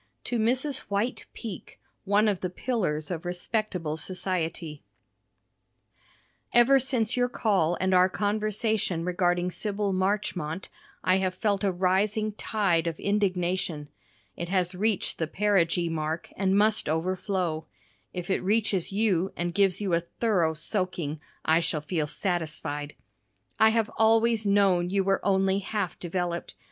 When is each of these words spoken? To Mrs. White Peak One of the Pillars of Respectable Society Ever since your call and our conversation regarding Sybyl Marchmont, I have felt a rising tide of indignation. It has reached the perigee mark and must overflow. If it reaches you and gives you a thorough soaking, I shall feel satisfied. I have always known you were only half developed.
To 0.23 0.39
Mrs. 0.39 0.79
White 0.89 1.27
Peak 1.31 1.79
One 2.05 2.27
of 2.27 2.39
the 2.41 2.49
Pillars 2.49 3.11
of 3.11 3.23
Respectable 3.23 3.97
Society 3.97 4.81
Ever 6.51 6.79
since 6.79 7.15
your 7.15 7.29
call 7.29 7.77
and 7.79 7.93
our 7.93 8.09
conversation 8.09 9.05
regarding 9.05 9.51
Sybyl 9.51 9.93
Marchmont, 9.93 10.69
I 11.03 11.17
have 11.17 11.35
felt 11.35 11.63
a 11.63 11.71
rising 11.71 12.31
tide 12.31 12.87
of 12.87 12.99
indignation. 12.99 13.89
It 14.35 14.49
has 14.49 14.73
reached 14.73 15.19
the 15.19 15.27
perigee 15.27 15.87
mark 15.87 16.31
and 16.35 16.57
must 16.57 16.89
overflow. 16.89 17.67
If 18.11 18.31
it 18.31 18.41
reaches 18.41 18.91
you 18.91 19.31
and 19.37 19.53
gives 19.53 19.79
you 19.81 19.93
a 19.93 19.99
thorough 19.99 20.55
soaking, 20.55 21.21
I 21.45 21.59
shall 21.59 21.81
feel 21.81 22.07
satisfied. 22.07 22.95
I 23.59 23.69
have 23.69 23.91
always 23.97 24.47
known 24.47 24.89
you 24.89 25.03
were 25.03 25.23
only 25.23 25.59
half 25.59 25.99
developed. 25.99 26.55